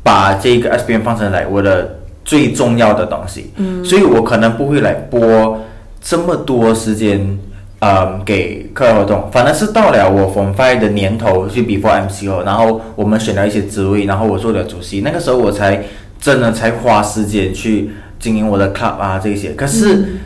[0.02, 1.99] 把这个 SBM 放成来我的。
[2.24, 5.60] 最重要的东西，嗯所以我可能不会来播
[6.02, 7.38] 这么多时间，
[7.80, 9.30] 呃，给课外活动。
[9.32, 15.84] 反而是到了我 Form Five 的年头，去 Before MCO，然后我们选了一些职位，然后我做了主席，那个时候我才
[16.20, 19.52] 真的才花时间去经营我的 club 啊这些。
[19.54, 20.20] 可是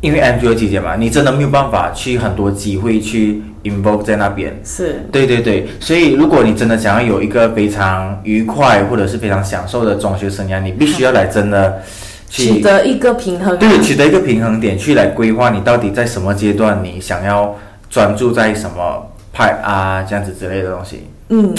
[0.00, 3.42] 因为 MCO 期间嘛，你真的没有办法去很多机会去。
[3.64, 4.58] Involve 在那边。
[4.64, 5.02] 是。
[5.10, 11.82] 对对对，所以如果你真的想要有一个非常愉快或者是非常享受的中学生涯，你必须要来真的
[12.28, 17.56] 取得一个平衡，对，取得一个平衡点去来规划你到底在什么阶段你想要
[17.88, 21.06] 专注在什么派啊这样子之类的东西。
[21.30, 21.54] 嗯，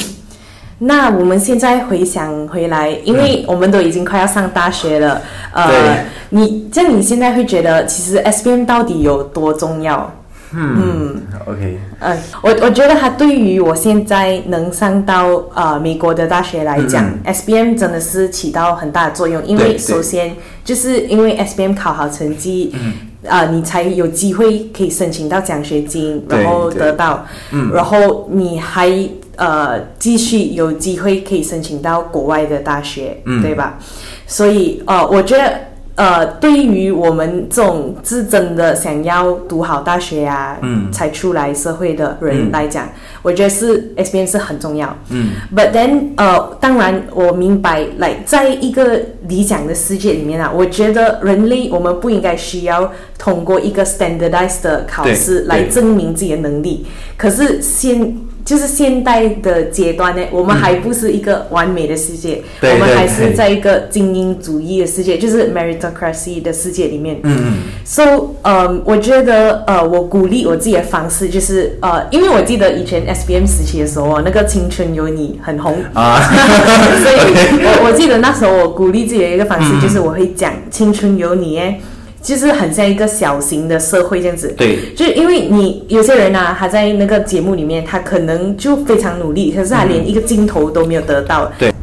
[0.78, 5.22] 那我们现在回想回来，因为我们都已经快要上大学了，
[5.54, 10.14] 呃，你这样你现在会觉得其实 S B M 到底有多重要？
[10.52, 19.46] 嗯，OK，呃，我我觉得它对于我现在能上到呃美国的大学来讲、s b m 真的是起到很大的作用。
[19.46, 20.36] 因为首先
[20.66, 22.94] 就是因为 SBM 考好成绩，嗯。
[23.28, 27.70] 啊、你才有机会可以申请到奖学金，然后得到，嗯。
[27.74, 28.90] 然后你还
[29.36, 33.42] 呃继续有机会可以申请到国外的大学，嗯。
[33.42, 33.78] 对吧？
[34.26, 35.69] 所以呃，我觉得。
[36.00, 42.88] 呃，对于我们这种是真的想要读好大学啊，嗯才出来社会的人嗯来讲，
[43.22, 44.96] 我觉得是 SBM 是很重要。
[45.10, 48.98] 嗯 But then，呃，当然我明白，来在一个
[49.28, 56.88] 理想的世界里面啊，我觉得人类我们不应该需要通过一个 standardized 的考试对来证明自己的能力。
[57.18, 58.18] 可是现
[58.50, 67.20] 就是现代的阶段呢，我们还不是一个完美的世界，我们还是在一个精英主义的世界，就是 meritocracy 的世界里面。
[67.22, 67.54] 嗯嗯。
[67.86, 76.20] So，呃，我觉得，呃，我鼓励我自己的方式就是，呃，因为我记得以前 SBM 时期的时候哦，那个《青春有你》很红，啊，
[77.04, 77.18] 所以
[77.62, 79.80] 我我记得那时候我鼓励自己的一个方式嗯。
[79.80, 81.80] 就是我会讲《青春有你》哎，
[82.22, 84.54] 就是很像一个小型的社会这样子。
[84.58, 91.52] 对，就是因为你有些人啊，他在那个节目里面，他可能就非常努力，可是他连一个镜头都没有得到。
[91.58, 91.74] 对。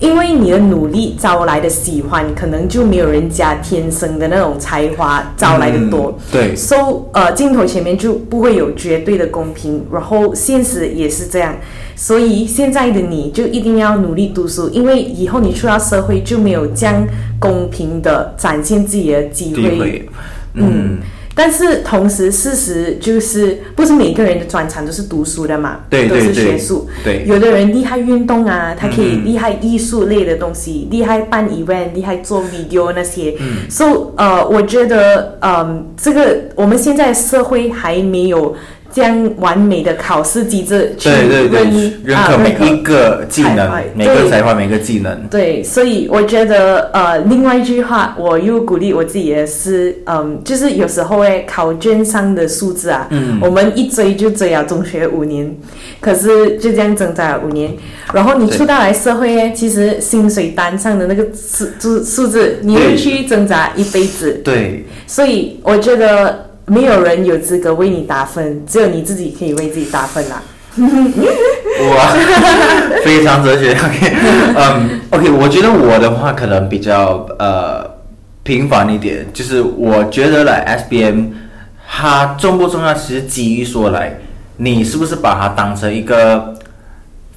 [0.00, 6.14] 因为你的努力招来的喜欢，可能就没有人家天生的那种才华招来的多。
[6.16, 11.54] 嗯对 So，呃，镜头前面就不会有绝对的公平，然后现实也是这样。
[11.96, 17.06] 所以现在的你就一定要努力读书，因为以后你出到社会就没有这样
[17.40, 20.08] 公平的展现自己的机机会，
[20.54, 20.98] 嗯，
[21.38, 26.88] 但是同时，事实就是不是每个人的专长都是读书的嘛，都是对对对学术。
[27.04, 33.36] 对，有的人厉害运动啊，他可以嗯厉害艺术类的东西，厉害办 event，厉害做 video 那些。
[33.38, 38.56] 嗯 So 呃，我觉得嗯，这个我们现在社会还没有
[38.98, 53.38] 这样完美的考试机制去对对对认，啊可每一个技能华，每个才华，每个技能，对，所以我觉得，呃，另外一句话，我又鼓励我自己的是，嗯，就是有时候诶，考卷上的数字啊，嗯。
[53.40, 55.54] 我们一追就追啊中学五年，
[56.00, 57.72] 可是就这样挣扎了五年，
[58.12, 62.96] 然后你出到来社会诶，其实薪水单上的那个数数数字，你会对。
[62.96, 70.42] 去挣扎一辈子，对，所以我觉得没有人有资格为你打分，只有你自己可以为自己打分啦。
[71.80, 73.72] 我，非常哲学。
[73.72, 74.16] OK，
[74.56, 77.84] 嗯， OK，我觉得我的话可能比较呃
[78.42, 81.30] 平凡一点，就是我觉得来 SBM
[81.90, 84.18] 它重不重要，其实基于说来，
[84.56, 86.54] 你是不是把它当成一个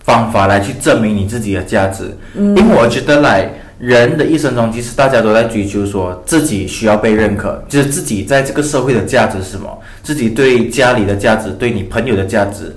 [0.03, 2.15] 方法来去证明你自己的价值？
[2.35, 3.49] 因为我觉得来。
[3.81, 12.71] 人的一生中，其实大家都在追求说自己需要被认可，就是自己在这个社会的价值是什么，自己对家里的价值，对你朋友的价值，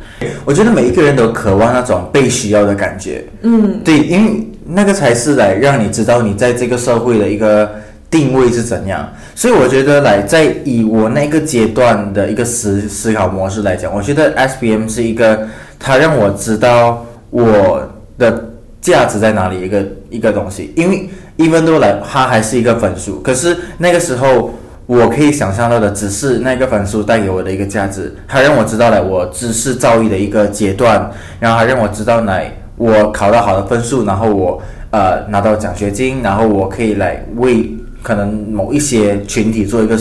[0.47, 3.23] 我觉得每一个人都渴望那种被需要的感觉。
[3.43, 7.71] 嗯，对，因为那个才是来让你知道你在这个社会的一个
[8.11, 9.07] 定位是怎样。
[9.35, 15.47] 所以我觉得来在以我那个阶段的一个思思考模式来讲，我觉得 SBM 是一个
[15.79, 17.87] 它让我知道我
[18.17, 18.54] 的
[18.85, 20.73] 价值在哪里一个一个东西。
[20.77, 21.09] 因为
[21.39, 24.51] even though 来它还是一个分数，可是那个时候。
[24.87, 31.11] 我可以想象到的只是那个分数带给我的一个价值，它让我知道了我知识造诣的一个阶段，
[31.41, 34.61] 然后还让我知道来我考到好的分数，然后我
[34.91, 37.71] 呃拿到奖学金，然后我可以来为
[38.03, 39.99] 可能某一些群体做一个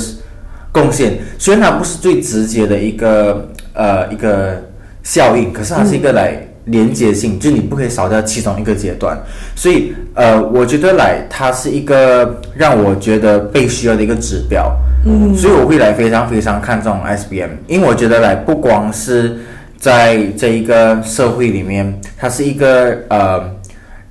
[0.69, 1.17] 贡献。
[1.39, 4.61] 虽然它不是最直接的一个呃一个
[5.01, 9.17] 效应，可是它是一个来连接性，就你不可以少掉其中一个阶段。
[9.55, 14.73] 所以呃，我觉得来它是一个让我觉得被需要的一个指标。
[15.05, 19.37] 嗯，所以我会来非常非常看重 SBM，因为我觉得来不光是
[19.77, 23.43] 在这一个社会里面，它是一个呃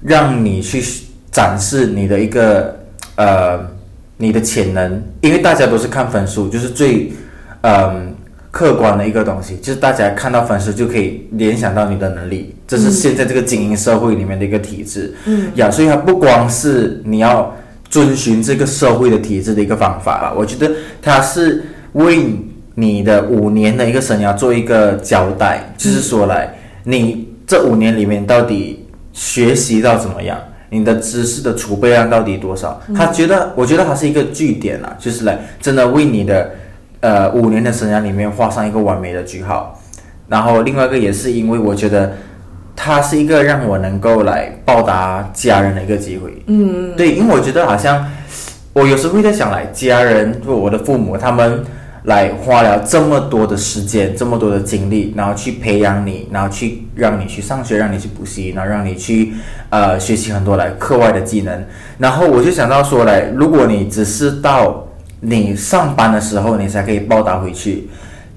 [0.03, 0.83] 让你去
[1.31, 2.77] 展示你的一个
[3.17, 3.59] 呃
[4.19, 7.11] 你的潜能，因为大家都是看分数，就是最
[7.63, 8.12] 嗯、
[8.53, 15.13] 客观的一个东西，就是大家看到粉丝就可以联想到你的能力，这是现在这个精英社会里面的一个体制。
[15.25, 17.51] 嗯，呀，所以它不光是你要
[17.89, 22.19] 遵循这个社会的体制的一个方法吧，我觉得它是为
[22.75, 30.39] 你的五年的一个生涯做一个交代，就是说来你这五年里面到底学习到怎么样。
[30.75, 32.81] 你的知识的储备量到底多少？
[32.97, 36.51] 他觉得，我觉得它是一个据点啊，就是来真的为你的
[37.03, 39.79] 呃五年的生涯里面画上一个完美的句号。
[40.29, 42.15] 然后另外一个也是因为我觉得
[42.75, 46.43] 它是一个让我能够来报答家人的一个机会。
[46.47, 48.11] 嗯，对，因为我觉得好像
[48.73, 51.63] 我有时候会在想来，家人或我的父母他们
[52.05, 59.35] 来花了这么多的时间、这么多的精力，然后去培养你，然后去让你去上学，让你去补习，然后让你去
[59.69, 61.65] 呃学习很多来课外的技能。
[61.99, 64.89] 然后我就想到说，来，如果你只是到
[65.25, 67.89] 你上班的时候，你才可以报答回去，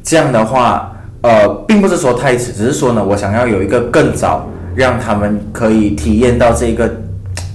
[0.04, 6.88] 这样的话，呃，并不是说太迟，只是说呢，我想要有一个更早让他们可以体验到这个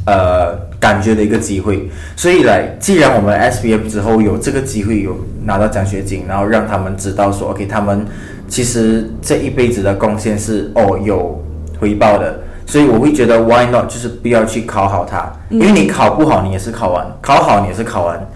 [0.07, 1.89] 呃感觉的一个机会。
[2.17, 8.05] 所以来，既然我们 S B F 之后有这个机会有拿到奖学金，然后让他们知道说，OK，他们
[8.49, 11.41] 其实这一辈子的贡献是哦有
[11.79, 12.41] 回报的。
[12.67, 13.89] 所以我会觉得 Why not？
[13.89, 18.29] 就是不要去考好它，因为你考不好，你也是考完；考好，你也是考完。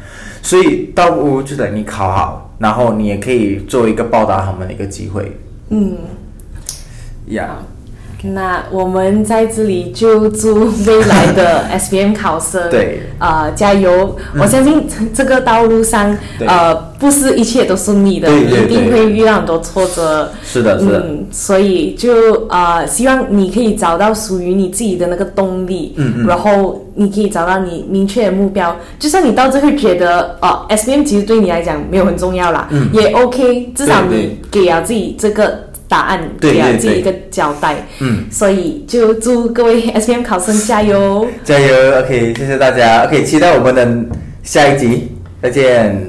[0.44, 5.36] 所以倒不如就等你考好，然后你也可以做一个报答他们的一个机会。
[5.70, 5.96] 嗯，
[7.28, 7.56] 呀、
[8.32, 14.16] 那我们在这里就祝未来的 SBM 考生对呃加油！
[14.38, 20.30] 我相信这个道路上对呃不是一切都顺利的，对对一定会遇到很多挫折。
[20.42, 28.74] 是的，是的，嗯，所以就呃，希望你可以找到属于你自己的那个动力，嗯嗯然后你可以找到你明确的目标。
[28.98, 35.62] 就算你到最后觉得哦，SBM 其实对你来讲没有很重要啦，嗯也 OK，至少你给了自己这个
[35.94, 37.76] 答案，对给了对对自己一个交代。
[38.00, 41.24] 嗯，所以就祝各位 SBM 考生加油！
[41.44, 43.04] 加油！OK，谢谢大家。
[43.04, 43.86] OK，期待我们的
[44.42, 46.04] 下一集，再见。